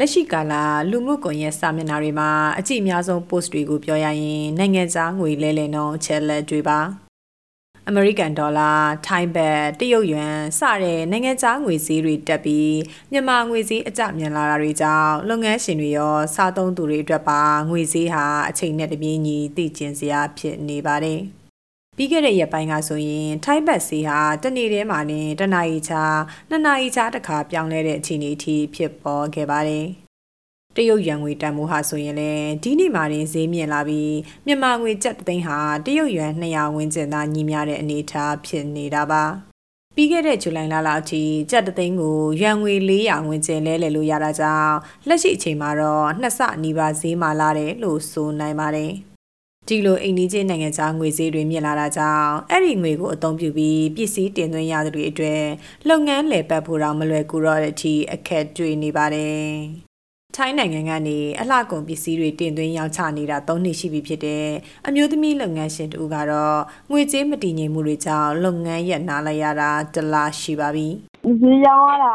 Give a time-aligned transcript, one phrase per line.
[0.00, 0.54] လက်ရှိကာလ
[0.90, 6.78] လူမှုကွန်ရက်စာမျက်နှာတွေမှာအကြည့်အများဆုံး post တွေကိုပြောရရင်နိုင်ငံခြားငွေလဲလှယ်နှုန်းချက်လက်တွေပါ
[7.88, 8.70] အမေရိကန်ဒေါ်လာ၊
[9.06, 12.76] ထိုင်းဘတ်၊တရုတ်ယွမ်စတဲ့နိုင်ငံခြားငွေစည်းတွေတက်ပြီး
[13.12, 21.22] မြန်မာငွေစည်းအကျမြန်လာတာတွေကြောင့်လုပ်ငန်းရှင်တွေရောစားသုံးသူတွေအတွက်ပါငွေစည်းဟာအချိန်နဲ့တပြေးညီတည်ကျင်စရာဖြစ်နေပါတယ်။
[22.00, 26.02] ပြီးခဲ့တဲ့ရက်ပိုင်းကဆိုရင်ထိုင်းဘတ်စီဟာတနေ့တည်းမှာနေတနာရီချာ
[26.48, 29.86] နှစ်နာရီချာတခါပြောင်းလဲတဲ့အခြေအနေအထိဖြစ်ပေါ်ခဲ့ပါတယ်။
[30.76, 39.24] တရုတ်ယွမ်ငွေတန်ဖိုးဟာဆိုရင်လည်းဒီနေ့မှတင်ဈေးမြင့်လာပြီးမြန်မာငွေကျပ်သိန်းဟာတရုတ်ယွမ်200ဝန်းကျင်သာညီမျှတဲ့အနေအထားဖြစ်နေတာပါ။
[39.94, 44.76] ပြီးခဲ့တဲ့ဇူလိုင်လလောက်အထိကျပ်တသိန်းကိုရန်ငွေ400ဝန်းကျင်လဲလှယ်လို့ရတာကြောင့်
[45.08, 48.92] လက်ရှိအချိန်မှာတော့နှစ်ဆနီးပါးဈေးမှလာတယ်လို့ဆိုနိုင်ပါတယ်။
[49.68, 55.42] ဒီလိုအိမ်နီးချင်းနိုင်ငံခြားငွေဈေးတွေမြင့်လာတာကြောင့်အဲ့ဒီငွေကိုအသုံးပြုပြီးပစ္စည်းတင်သွင်းရသူတွေအတွက်
[55.88, 59.46] လုပ်ငန်းလည်ပတ်ဖို့တော့မလွယ်ကူတော့တဲ့အထိအခက်တွေ့နေပါတယ်။
[60.36, 64.46] ထိုင်းနိုင်ငံကနေအလှကုန်ပစ္စည်းတွေတင်သွင်းရောင်းချနေတာ၃နှစ်ရှိပြီဖြစ်တဲ့
[64.86, 66.58] အမျိုးသမီးလုပ်ငန်းရှင်တူကတော့
[66.90, 70.88] ငွေကြေးမတည်ငြိမ်မှုတွေကြောင့်လုပ်ငန်းရပ်နားလိုက်ရတာတလားရှိပါပြီ။
[71.40, 72.14] ဒီရောင်းရတာ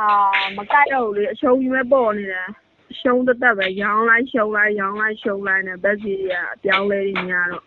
[0.57, 2.47] မကိုက်တော့ဘူးလေအရှုံးကြီးပဲပေါ်နေတယ်။
[2.99, 7.63] ရှုံးသက်သက်ပဲရောင်းလိုက်ရှုံးလိုက်ရောင်းလိုက်ရှုံးလိုက်နဲ့ဘက်စီတွေကအပြောင်းအလဲတွေများတော့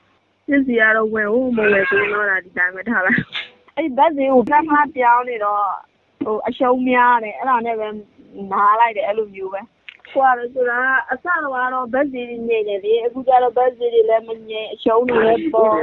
[0.49, 3.21] ပစ္စည်းကတော့ဝယ်ဖို့မဝယ်ဘူးတော့ဒီတိုင်းပဲထားလိုက်
[3.77, 5.65] အဲ့ဘက်စီကိုတစ်ခါပြောင်းနေတော့
[6.25, 7.89] ဟိုအရှုံးများတယ်အဲ့ဒါနဲ့ပဲ
[8.53, 9.61] နားလိုက်တယ်အဲ့လိုမျိုးပဲ
[10.13, 10.79] ဟိုကတော့ဆိုတာ
[11.13, 15.77] အစတော့ဘက်စီတွေငြိမ့်တယ်လေအခုကျတော့ဘက်စီတွေလည်းမငြိမ့်အရှုံးတွေလည်းပေါ်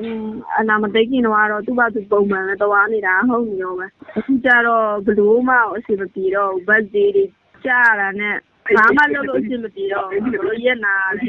[0.00, 0.26] อืม
[0.58, 7.24] အနာမသိခင်တော့သူ့ဘာသူပုံမှန်ပဲသွားနေတာဟုတ်နေရောပဲအခုကျတော့ဘလို့မှအစီမပြေတော့ဘက်စီတွေ
[7.64, 8.36] ကြားတာနဲ့
[8.76, 11.28] ဘာမှလုပ်လို့အဆင်မပြေတော့ဘူးရက်နာလေ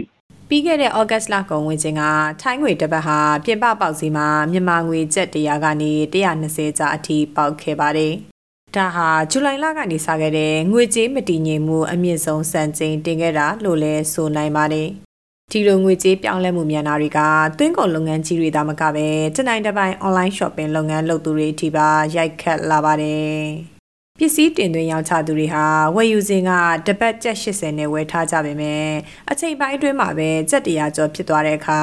[0.49, 2.03] ပြီးခဲ့တဲ့ဩဂတ်လကုန်ဝင်ခြင်းက
[2.41, 8.13] ထိုင်းငွေတစ်ပတ်ဟာပြင်ပပေါက်စီမှာမြန်မာငွေကျပ်100ကနေ120ကျပ်အထိပေါက်ခဲ့ပါတယ်။
[8.75, 14.87] ဒါဟာဇူလိုင်လကနေစခဲ့တဲ့ငွေကြေးမတည်ငြိမ်မှုအမြင့်ဆုံးစံချိန်တင်ခဲ့တာလို့လည်းဆိုနိုင်ပါတယ်။
[15.51, 17.19] ဒီလိုငွေကြေးပြောင်းလဲမှုမြန်တာတွေက
[17.57, 23.39] သွင်းကုန်လုပ်ငန်းကြီးတွေသာမကပဲတနိုင်တစ်ပိုင်း online shopping လုပ်ငန်းလုပ်သူတွေအထိပါရိုက်ခတ်လာပါတယ်။
[24.21, 25.65] ပစ္စည်းတင်သွင်းရောင်းချသူတွေဟာ
[25.95, 26.51] ဝယ်ယူစဉ်က
[26.87, 28.89] တပတ်ကျပ်80နဲ့ဝယ်ထားကြပေမဲ့
[29.31, 31.81] အချိန်ပိုင်းအတွင်းမှာပဲကျပ်100ကျော်ဖြစ်သွားတဲ့အခါ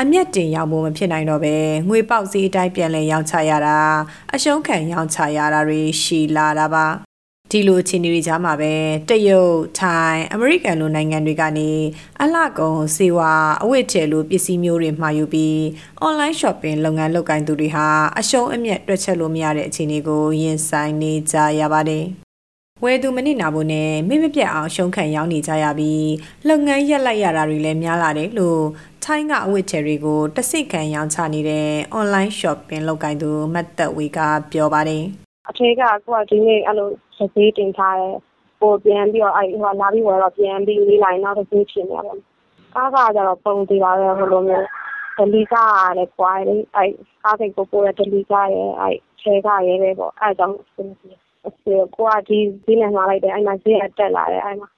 [0.00, 1.56] အမျက်တင်ရောင်းဖို့မဖြစ်နိုင်တော့ပဲ
[1.88, 3.78] ငွေပေါက်စည်းအတိုင်းပြန်လည်ရောင်းချရတာ
[4.34, 7.09] အရှုံးခံရောင်းချရတာတွေရှိလာတာပါ
[7.52, 8.72] ဒီလိုအခြေအနေတွေကြားမှာပဲ
[9.10, 11.70] တရုတ်ထိုင်းအမေရိကန်လိုနိုင်ငံတွေကနေ
[12.22, 15.56] အလှကုန်စေဝါအဝတ်ထည်လိုပစ္စည်းမျိုးတွေမှာယူပြီး
[16.06, 17.86] online shopping လုပ်ငန်းလုပ်ကိုင်သူတွေဟာ
[18.18, 22.04] အရှုံးအမြတ်တွက်ချက်လို့မရတဲ့အခြေအနေကိုရင်ဆိုင်နေကြရပါတယ်
[22.84, 26.10] ဝယ်သူမနစ်နာဖို့နဲ့မိမပြတ်အောင်ရှုံးခံရောက်နေကြရပြီး
[26.48, 28.62] လုပ်ငန်းရက်လိုက်ရတာတွေလည်းများလာတယ်လို့
[29.04, 31.68] ထိုင်းကအဝတ်ထည်တွေကိုတဆိတ်ခံရောင်းချနေတဲ့
[31.98, 34.18] online shopping လုပ်ကိုင်သူမတ်သက်ဝေက
[34.52, 35.04] ပြောပါတယ်
[35.48, 36.90] အထက်ကကိုကဒီနေ့အဲ့လို
[37.34, 38.16] ဈေးတင်ထားတယ်။
[38.60, 42.18] ကိုပြန်ပြီးတော့အဲ့ဟိုလာပြီးဝယ်တော့ပြန်ပြီးလေးလိုက်နောက်တစ်ဈေးဖြစ်နေတယ်။
[42.74, 44.66] ကားကကြတော့ပုံသေးပါပဲဟိုလိုမျိုး
[45.16, 46.90] ဒလီကားလည်းကွာလေအဲ့
[47.22, 51.12] ကားစိတ်ကိုပို့ရဒလီကားရဲ့အဲ့ချဲကားရဲ့ပဲပေါ့အဲ့ကြောင့်အဆင်ပြေ။
[51.46, 54.68] အစီကိုကဒီဈေးနဲ့မှာလိုက်တယ်အဲ့မှာဈေးတက်လာတယ်အဲ့မှာ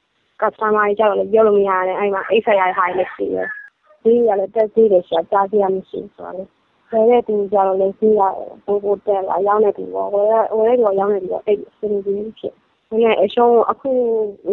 [0.40, 3.48] ကစတမာကြီးကြတော့လည်းပြောလို့မရတယ်အဲ့မှာအိတ်ဆက်ရဟိုင်းလည်းရှိတယ်။
[4.02, 6.48] ဈေးရလည်းတက်သေးတယ်ရှာကြားစီရမရှိဆိုတော့
[6.92, 8.22] ဝယ်တဲ့သူကြတော့လည်းဈေးရ
[8.66, 12.54] ပိုပိုတက်လာရောင်းတဲ့သူရောဝယ်ရဝယ်တဲ့သူရောင်းတဲ့သူရောအဲ့ဒီအဆင်ပြေဖြစ်။
[13.00, 13.90] ငယ်အရှုံးအခု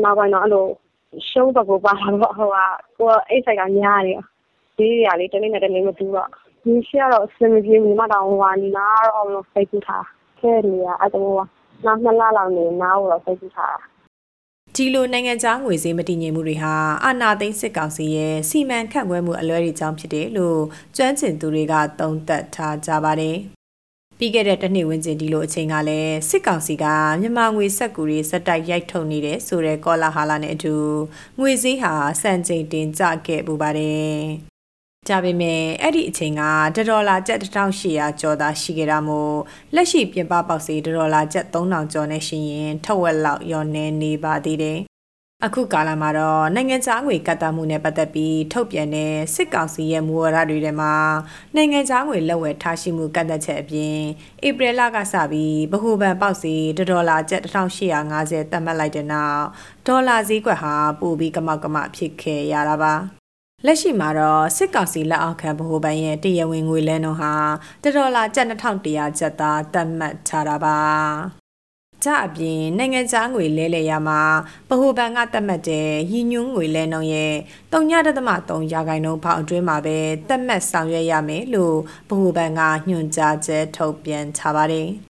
[0.04, 0.66] နောက်ပိုင်းတော့အဲ့လို
[1.30, 2.58] ရှုံးတော့ကိုပါလာတော့ဟိုက
[3.00, 4.22] ကိုအိတ်ဆိုင်ကများတယ်။
[4.78, 6.30] ဈေးရလေးတနေ့နဲ့တနေ့မတူတော့
[6.64, 10.06] ဒီရှက်တော့အဆင်မပြေဘူးမတောင်ဟိုကနေလာတော့စိတ်ကူးထား
[10.40, 11.44] ခဲနေရအဲ့တော့
[11.86, 13.78] နောက်နှစ်လလောက်နေနားတော့စိတ်ကူးထား
[14.82, 16.74] ဒီလိုနိုင်ငံခြားငွေဈေးမတည်ငြိမ်မှုတွေဟာ
[17.06, 20.62] အာဏာသိမ်းစစ်ကောင်စီရဲ့စီမံခန့်ခွဲမှုအလွဲတွေကြောင့်ဖြစ်တယ်လို့
[20.96, 23.38] ကျွမ်းကျင်သူတွေကသုံးသပ်ထားကြပါတယ်။
[24.18, 26.86] ပြီးခဲ့တဲ့တစ်နှစ်ဝန်းကျင်ဒီလိုအချိန်ကလည်းစစ်ကောင်စီက
[27.22, 30.76] မြန်မာငွေစက်ကူတွေစက်တိုက်ရိုက်ထုတ်နေတဲ့ဆိုတဲ့ကောလာဟာလာနဲ့အတူ
[31.40, 34.20] ငွေဈေးဟာစံချိန်တင်ကျခဲ့ပူပါတယ်။
[35.08, 36.44] ကြပေမဲ့အဲ့ဒီအချိန်က
[36.90, 39.38] ဒေါ်လာကျပ်1800ကျော်သာရှိခဲ့တာမို့
[39.76, 44.80] လက်ရှိပြင်ပပေါက်စီဒေါ်လာကျပ်3000ကျော်နဲ့ရှိရင်ထက်ဝက်လောက်ရောနေနေပါသေးတယ်။
[45.46, 50.94] အခုကာလမှာတော့နိုင်ငံခြားငွေကတ်တမှုနဲ့ပတ်သက်ပြီးထုတ်ပြန်တဲ့စစ်ကောင်စီရဲ့မူဝါဒတွေထဲမှာ
[51.56, 53.98] နိုင်ငံခြားငွေလက်ဝယ်ထားရှိမှုကတ်သက်ချက်အပြင်
[54.48, 59.44] ဧပြီလကစပြီးဗဟိုဘဏ်ပေါက်စီဒေါ်လာကျပ်1850သတ်မှတ်လိုက်တဲ့နောက်
[59.88, 62.96] ဒေါ်လာဈေးကွက်ဟာပိုပြီးကမောက်ကမဖြစ်ခဲ့ရတာပါ။
[63.66, 67.34] လက်ရှိမှာတော့စစ်ကောင်စီလက်အောက်ခံဗဟိုဘဏ်ရဲ့တရဝင်ငွေလဲနှုန်းဟာ
[67.84, 70.78] ဒေါ်လာကျပ်2100ကျပ်သားသတ်မှတ်ထားတာပါ။
[72.04, 74.22] ကြအပြင်နိုင်ငံခြားငွေလဲလှယ်ရမှာ
[74.70, 77.34] ဗဟိုဘဏ်ကသတ်မှတ်တဲ့ရည်ညွှန်းငွေလဲနှုန်းရဲ့
[77.72, 79.98] 3.3ရာခိုင်နှုန်းဖောက်အတွင်းမှာပဲ
[80.28, 81.76] သတ်မှတ်ဆောင်ရွက်ရမယ်လို့
[82.10, 84.90] ဗဟိုဘဏ်ကညွှန်ကြားချက်ထုတ်ပြန်ထားပါတယ်။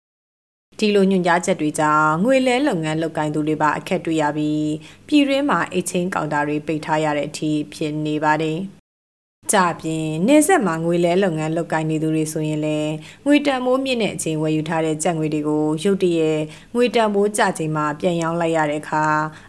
[0.81, 4.71] ဒီလိုညွှန်ကြားချက်တွေကြောင့်ငွေလဲလုပ်ငန်းလုပ်ကိုင်သူတွေပါအခက်တွေ့ရပြီး
[5.07, 8.59] ပြည်တွင်းမှာအိတ်ချင်းကောင်တာတွေပိတ်ထားရတဲ့အထိဖြစ်နေပါတယ်။
[9.53, 12.93] ကြပြင်နေဆက်မှာငွေလဲလုပ်ငန်းလုပ်ကိုင်နေသူတွေဆိုရင်လည်း
[13.27, 16.41] ငွေတန်မိုးမြင့်တဲ့အချိန်ဝယ်ယူထားတဲ့ကြက်ငွေတွေကိုရုတ်တရက်
[16.75, 19.05] ငွေတန်မိုးကြချိန်မှာပြန်ရောင်းလိုက်ရတဲ့အခါ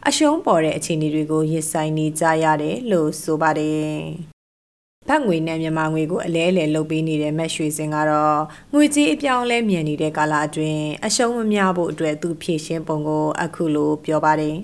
[0.07, 3.97] အရှုံးပေါ်တဲ့အခြေအနေတွေကိုရင်ဆိုင်နေကြရတယ်လို့ဆိုပါတယ်။
[5.09, 8.39] ဘတ်ငွေနဲ့မြန်မာငွေကိုအလဲအလဲလုပ်ပေးနေတဲ့မက်ရွှေစင်ကတော့
[8.73, 14.55] ငွေကြေးအပြောင်းလဲမြန်နေတဲ့ကာလအတွင်းအရှုံးမများဖို့အတွက်သူဖြည့်ရှင်းပုံကိုအခုလိုပြောပါတယ်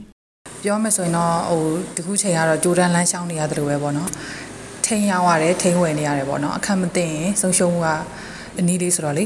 [0.64, 1.64] ပြောမယ်ဆိုရင်တော့ဟို
[1.96, 4.10] တခုချိန်ကတော့ဂျိုဒန်လန်းရှောင်းနေရတယ်လို့ပဲပေါ့နော်
[4.86, 7.90] ထိန်ရောင်းရတယ်ထိန်ဝယ်နေရတယ်ပေါ့နော်အခက်မသိရင်ဆုံးရှုံးမှုက
[8.60, 9.26] အနည်းလေးဆိုတော့လေ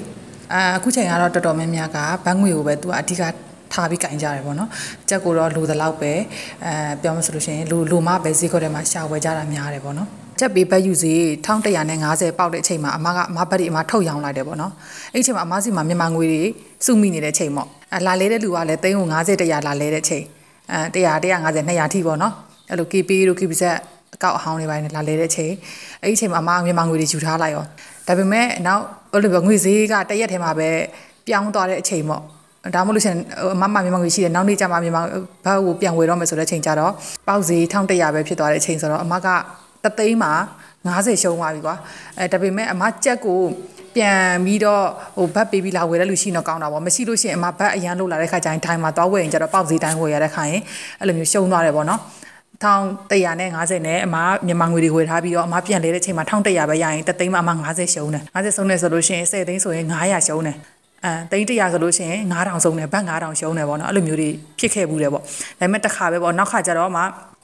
[0.54, 3.24] အာအခုချိန်ကတော့တော်တော်များများကဘတ်ငွေကိုပဲသူကအဓိက
[3.74, 4.70] ထားပြီးကင်ကြရတယ်ပေါ့နော်
[5.10, 6.12] ကြက်ကိုတော့လိုသလောက်ပဲ
[6.66, 11.14] အဲပြောမှဆိုလို့ရှိရင်လိုလိုမှပဲဈေးခွက်ထဲမှာရှာဝယ်ကြတာများတယ်ပေါ့နော် ချက်ပေးဘတ်ယူစီ
[11.76, 14.74] 1150ပေါက်တဲ့အချိန်မှာအမကအမဘတ်ဒီအမထုတ်ရောင်းလိုက်တယ်ပေါ့နော်
[15.14, 16.42] အဲ့ဒီအချိန်မှာအမစီမှာမြန်မာငွေတွေ
[16.86, 20.24] စုမိနေတဲ့အချိန်ပေါ့အလာလဲတဲ့လူကလည်း350 100လာလဲတဲ့အချိန်
[20.72, 22.34] အဲ100 150 200ထိပေါ့နော်
[22.70, 23.64] အဲ့လို KP တို့ KPZ
[24.16, 25.54] အကောက်အဟောင်းတွေပိုင်းလာလဲတဲ့အချိန်
[26.02, 27.64] အဲ့ဒီအချိန်မှာအမမြန်မာငွေတွေယူထားလိုက်ရော
[28.08, 28.84] ဒါပေမဲ့နောက်
[29.14, 30.70] အဲ့လိုပဲငွေဈေးကတရက်ထဲမှာပဲ
[31.28, 32.22] ပြောင်းသွားတဲ့အချိန်ပေါ့
[32.76, 33.16] ဒါမှမဟုတ်လို့ရှင်
[33.54, 35.04] အမမမြန်မာငွေရှိတယ်နောက်နေ့ကျမှမြန်မာ
[35.46, 36.92] ဘတ်ကိုပြန်ဝယ်တော့မယ်ဆိုတဲ့အချိန်ကျတော့
[37.28, 39.28] ပေါက်ဈေး1100ပဲဖြစ်သွားတဲ့အချိန်ဆိုတော့အမက
[39.84, 40.34] တသိန်းမှာ
[40.86, 41.76] 90ရှုံးသွားပြီကွာ
[42.18, 43.40] အဲဒါပေမဲ့အမကြက်ကို
[43.96, 44.86] ပြန်ပြီးတော့
[45.18, 50.62] ဟိုဘတ်ပေးပြီးလာဝယ်တဲ့လူရှိတော့ကောင်းတာပေါ့မရှိလို့ရှိရင်အမဘတ်အရန်လို့လာတဲ့ခါကျရင်ထိုင်မှာသွားဝယ်ရင်ကျတော့ပေါက်ဈေးတိုင်းဝယ်ရတဲ့ခါရင်
[51.00, 52.02] အဲ့လိုမျိုးရှုံးသွားတယ်ပေါ့နော်
[52.62, 60.58] 1150နဲ့အမမြန်မာငွေတွေဝယ်ထားပြီးတော့အမပြန်လဲတဲ့အချိန်မှာ1100ပဲရရင်တသိန်းမှာအမ90ရှုံးတယ်90ရှုံးတယ်ဆိုလို့ရှိရင်10သိန်းဆိုရင်900ရှုံးတယ်
[61.06, 64.30] အဲတိတ်တရာဆိုလို့ရှိရင်9000ဆုံးတယ်ဘတ်9000ရှုံးတယ်ပေါ့နော်အဲ့လိုမျိုးတွေ
[64.60, 65.28] ဖြစ်ခဲ့ဘူးတယ်ပေါ့ဒါ
[65.60, 67.00] ပေမဲ့တစ်ခါပဲပေါ့နောက်ခါကျတော့အမ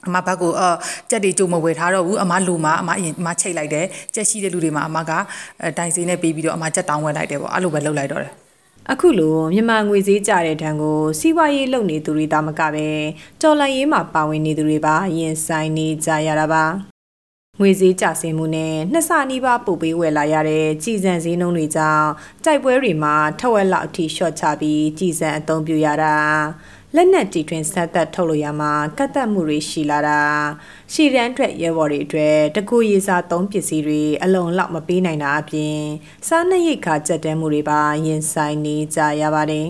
[0.06, 0.62] အမဘက်ကိုအ
[1.10, 5.12] ကြက်တွေကြုံမဝယ်ထားတော့ဘူးအမလူမအမအရင်အမချိတ်လိုက်တယ်ကြက်ရှိတဲ့လူတွေမှာအမက
[5.78, 8.32] တိုင်စင်းနဲ့ပေးပြီးတော့အမကြက်တောင်းဝယ်လိုက်တယ်ပေါ့အဲ့လိုပဲလုပ်လိုက်တော့တယ်
[8.92, 12.88] အခုလိုမြန်မာငွေစည်းကြတဲ့တန်းကိုစီးပွားရေးလုပ်နေသူတွေတာမကပဲ
[13.40, 16.64] ကြော်လိုက်ရေးမှာပါဝင်နေသူတွေပါရင်ဆိုင်နေကြရတာပါ
[17.60, 22.08] ငွေစည်းကျဆင်းမှုနဲ့နှစ်ဆနီးပါးပို့ပေးဝယ်လာရတဲ့ကြည်စံစည်းနှုန်းတွေကြောင့်
[22.44, 26.16] တိုက်ပွဲတွေမှာထက်ဝက်လောက်အထိရှော့ချပြီးကြည်စံအသုံးပြုရတာ
[26.96, 30.22] လက်နက်တီထွင်ဆက်သက်ထုတ်လို့ရမှာကတ်သက်မှုတွေရှိလာတာ
[30.92, 35.78] ရှီရန်အတွက်ရဲဘော်တွေအတွက်တကူရေးစားသုံးပစ္စည်းတွေအလုံးလောက်မပေးနိုင်တာအပြင်
[36.28, 39.68] စားနပ်ရိက္ခာကြက်တဲမှုတွေပါရင်ဆိုင်နေကြရပါတယ်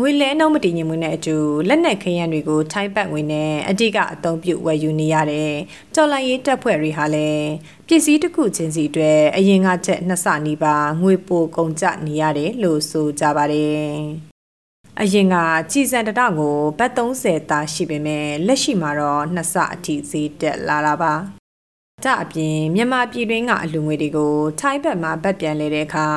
[0.00, 1.36] ငွေလဲနှုန်းမတည်ငြိမ်မှုနဲ့အတူ
[1.68, 5.52] လက်နက်ခရမ်းတွေကိုထိုင်းပတ်ငွေနဲ့အတိကအသုံးပြုဝယ်ယူနေရတဲ့
[5.94, 7.48] ကြော်လိုင်းရေးတပ်ဖွဲ့တွေဟာလည်း
[7.86, 14.27] ပစ္စည်းတစ်ခုချင်းစီအတွက်အရင်ကချက်နှစ်ဆနီးပါငွေပိုကုန်ကျနေရတယ်လို့ဆိုကြပါတယ်
[15.02, 15.36] အရင်က
[15.70, 21.14] ကြည်စံတတောက်ကိုဘတ်30သားရှိပေမဲ့လက်ရှိမှာတော့နှစ်ဆအထိဈေးတက်လာတာပါ။
[22.04, 26.08] ဒါအပြင်မြန်မာပြည်တွင်းကအလူငွေတွေကိုထိုင်းဘက်မှာဗတ်ပြန်လဲတဲ့အခါ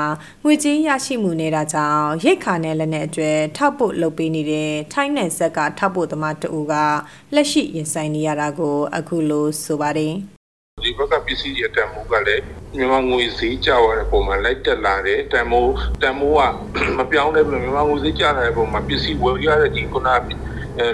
[0.43, 6.73] ငွေကြေးရရှိမှုနေတာကြောင့်ရိတ်ခါနဲ့လက်နဲ့အကျွဲထောက်ဖို့လုပ်ပေးနေတဲ့ထိုင်းနယ်ဆက်ကထောက်ဖို့သမားတအူက
[7.35, 10.15] လက်ရှိရင်ဆိုင်နေရတာကိုအခုလိုဆိုပါတယ်။
[10.83, 12.43] ဒီဘက်ကပစ္စည်းတွေတန်မိုးကလည်း
[12.77, 16.41] မြန်မာငွေဈေးကျသွားတဲ့ပုံမှာလိုက်တက်လာတယ်တန်မိုးတန်မိုးက
[16.97, 20.09] မပြောင်းလဲဘူးမြန်မာငွေဈေးကျလာတဲ့ပုံမှာပစ္စည်းဝယ်ရတဲ့ဒီခုန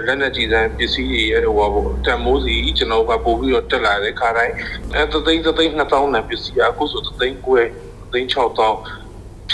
[0.05, 4.53] လက်နဲ့ကြည်စံပစ္စည်းတွေရဲ့ဟိုပေါ့တန်မိုးစီကျွန်တော်ကပို့ပြီးတော့တက်လာတဲ့ခါတိုင်း
[4.93, 7.61] အဲသသိန်းသသိန်း2000နဲ့ပစ္စည်းအခုဆိုသသိန်းခွဲ
[8.01, 9.06] သသိန်း6000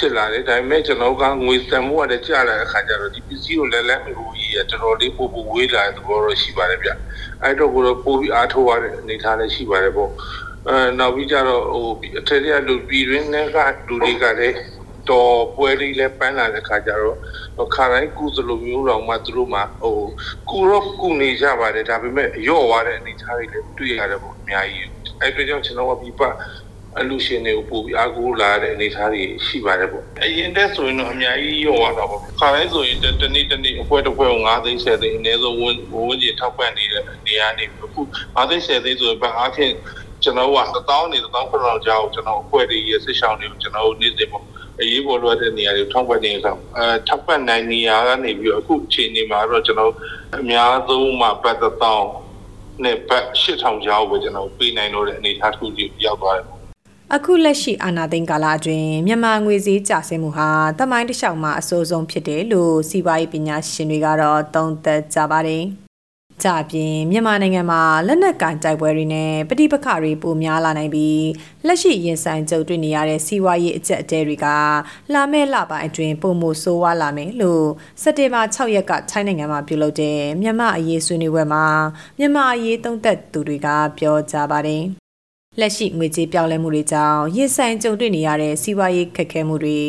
[0.03, 6.89] ဖြစ်လာတယ်ဒါပေမဲ့ကျွန်တော်ကငွေစံမှုကလည်းကျလာတဲ့အခါကျတော့ဒီပစ္စည်းကိုလည်းလက်မလို့ကြီးရတော်တော်လေးပို့ပို့ဝေးလာတဲ့သဘောတော့ရှိပါတယ်ဗျ
[7.43, 10.11] အဲ့တော့ကိုတော့ပို့ပြီးအားထုတ်ရတဲ့အနေအထားလည်းရှိပါတယ်ပေါ့
[10.67, 11.87] အဲနောက်ပြီးကြတော့ဟို
[12.19, 14.57] အထက်ရလူပြည်တွင်းနဲ့ကလူတွေကလည်း
[15.09, 19.97] တော်ပွဲလေးလည်းပန်းလာတဲ့ခါကျတော့ခါတိုင်းကုသလိုမျိုးတော့မှသူတို့မှဟို
[20.49, 24.87] ကုတော့ကုနေကြပါတယ်ဒါပေမဲ့ရော့သွားတဲ့အနေအထားတွေလည်းတွေ့ရတယ်ပေါ့အများကြီး
[25.21, 26.21] အဲ့အတွက်ကြောင့်ကျွန်တော်ကပြပ
[26.99, 39.73] အလူရှင်တွေကိုပို့ပြီးအားကိုးလာတဲ့အနေအထားတွေရှိပါတယ်ပေါ့အရင်တက်ဆိုရင်တော့အများကြီးရော့သွားတော့ပေါ့ခါတိုင်းဆိုရင်တနေ့တနေ့အဖွဲတစ်ဖွဲကို9သိန်း10သိန်းအနည်းဆုံးဝန်ဝန်ကြီးထောက်ပံ့နေတဲ့နေရာနေအခု9သိန်း10သိန်းဆိုရင်ဘာအားဖြင့်
[40.23, 40.59] ကျွန်တော်က
[40.89, 44.43] 1000နေ1000ခလောက်ကြောက်ကျွန်တော်အဖွဲတွေရစစ်ဆောင်တွေကိုကျွန်တော်နေ့စဉ်ပေါ့
[44.79, 49.93] အရေးပေါ်လိုအပ်တဲ့နေရာတွေထောက်ပံ့နေတဲ့အခါအဲထောက်ပံ့နိုင်နေရာကနေပြီးတော့အခုအချိန်ဒီမှာတော့ကျွန်တော်
[50.39, 52.05] အများဆုံးမှပတ်သက်တော့
[52.83, 56.52] နဲ့ဘတ်8000ကျော်ပဲကျွန်တော်ပေးနိုင်လို့တဲ့အနေအထားတစ်ခုကြီးရောက်သွားတယ်
[57.11, 65.63] အခုလက်ရှိအာဏာသိမ်းကာလအတွင်းမြန်မာငွေစည်းကျဆင်းမှုဟာတမိုင်းတစ်လျှောက်မှာအဆိုးဆုံးဖြစ်တယ်လို့စီးပွားရေးပညာရှင်တွေကတော့သုံးသပ်ကြပါတယ်။
[66.43, 71.25] ကြပြင်မြန်မာနိုင်ငံမှာလက်နက်ကင်တိုက်ပွဲတွေနဲ့ပဋိပက္ခတွေပိုများလာနိုင်ပြီး
[71.67, 74.47] လက်ရှိရင်ဆိုင်ကြုံတွေ့နေရတဲ့စီးပွားရေးအကျပ်အတဲတွေက
[75.13, 77.65] လာမယ့်လပိုင်းအတွင်းပုံမဆိုးဝါးလာမယ်လို့
[78.01, 81.65] စက်တင်ဘာ6ရက်ကထိုင်းနိုင်ငံမှာပြုလုပ်တဲ့မြန်မာအရေးဆွေးနွေးပွဲမှာ
[82.19, 83.67] မြန်မာအရေးသုံးသပ်သူတွေက
[83.97, 84.83] ပြောကြပါတယ်။
[85.59, 89.79] လက်ရှိငွေကြေးပြောင်းလဲမှုတွေကြောင့်ရင်ဆိုင်ကြုံတွေ့နေရတဲ့စီးပွားရေးခက်ခဲမှုတွေ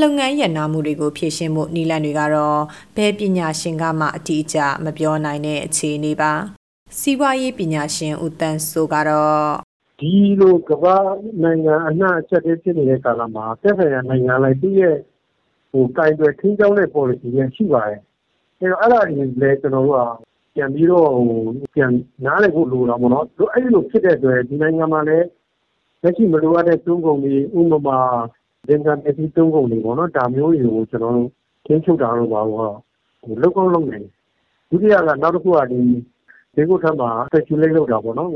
[0.00, 2.60] လုပ်ငန်းရန်နာမှုတွေကိုဖြေရှင်းမှုနည်းလမ်းတွေကတော့
[2.96, 6.32] ဘယ်ပညာရှင်ကမှအတိအကျမပြောနိုင်တဲ့အခြေအနေပါ
[6.98, 9.44] စီးပွားရေးပညာရှင်ဦးတန်းဆိုကတော့
[10.00, 10.96] ဒီလိုကမ္ဘာ
[11.42, 14.96] နိုင်ငံအနှံ့အချက်တည်းဖြစ်နေတဲ့ကာလမှာသက်ဆိုင်ရာနိုင်ငံလိုက်သူ့ရဲ့
[15.70, 18.00] ဟိုကင်တွယ်ထင်းကြောင်းတဲ့ policy တွေရှိပါတယ်။
[18.60, 21.40] အဲတော့အဲ့ဒါတွေလည်းကျွန်တော်တို့က ပြန်ပြီးတော့ဟို
[21.74, 21.92] ပြန်
[22.24, 25.26] နားလည်ဖို့လိုတာပေါ့နော်။အဲ့ဒီလိုဖြစ်တဲ့အတွက်ဒီနိုင်ငံမှာလည်း
[26.02, 27.98] လက်ရှိမလိုအပ်တဲ့သုံးကုန်တွေဥပမာ
[28.68, 31.30] ဒင်္ဂန်ပစ္စည်းသုံးကုန်တွေပေါ့နော်ဒါမျိုးတွေကိုကျွန်တော်တို့
[31.66, 32.74] ခင်းချုပ်တာတော့ပါတော့
[33.22, 34.10] ဟိုလောက်ကောင်းလုပ်နေတယ်။
[34.70, 35.80] ဒုတိယကနောက်တစ်ခုကဒီ
[36.54, 38.30] ဒီကုထမှာ speculate လုပ်တာပေါ့နော်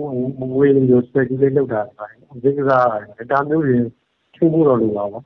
[0.55, 1.81] ငွေတွေ speculate လုပ်တာ
[2.45, 2.87] ဒီကစား
[3.31, 3.77] ဒါမျိုးတွေ
[4.35, 5.21] ချင်းဖို့တော့လိုပါပါ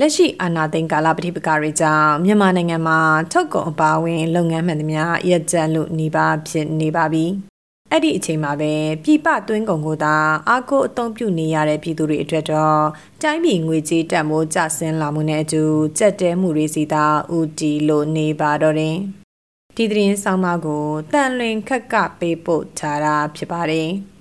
[0.00, 2.98] လက်ရှိအာဏာသိမ်းကာလပဋိပက္ခတွေကြောင့်မြန်မာနိုင်ငံမှာ
[3.32, 7.24] ထုတ်ကုန်အပါအဝင် လုပ်ငန်းမှန်သမျှရပ်ကျန်းလို့နေပါဖြစ်နေပါပြီ။
[7.90, 8.72] အဲ့ဒီအချိန်မှာပဲ
[9.04, 10.16] ပြည်ပသွင်းကုန်ကိုသာ
[10.48, 12.82] အားကိုးအသုံးပြုနေရတဲ့ပြည်သူတွေအတွက်တော့
[13.22, 15.62] တိုင်းပြည်ငွေကြေးတက်မိုးကျဆင်းလာမှုနဲ့အတူ
[15.98, 17.04] ကြက်တဲမှုတွေစီသာ
[17.36, 18.96] ဥတီလို့နေပါတော့တယ်။
[19.76, 23.90] ဒီသတင်းဆောင်မကိုတန်လွင်ခက်ကပေးပို့ထားတာဖြစ်ပါတယ်။